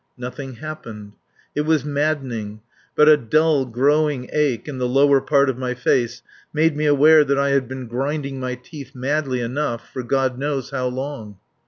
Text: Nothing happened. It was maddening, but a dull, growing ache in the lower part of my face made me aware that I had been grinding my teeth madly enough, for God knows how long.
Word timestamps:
Nothing 0.17 0.53
happened. 0.55 1.13
It 1.53 1.61
was 1.61 1.85
maddening, 1.85 2.61
but 2.95 3.07
a 3.07 3.17
dull, 3.17 3.67
growing 3.67 4.27
ache 4.33 4.67
in 4.67 4.79
the 4.79 4.87
lower 4.87 5.21
part 5.21 5.47
of 5.47 5.59
my 5.59 5.75
face 5.75 6.23
made 6.51 6.75
me 6.75 6.87
aware 6.87 7.23
that 7.23 7.37
I 7.37 7.49
had 7.49 7.67
been 7.67 7.85
grinding 7.85 8.39
my 8.39 8.55
teeth 8.55 8.95
madly 8.95 9.41
enough, 9.41 9.87
for 9.93 10.01
God 10.01 10.39
knows 10.39 10.71
how 10.71 10.87
long. 10.87 11.37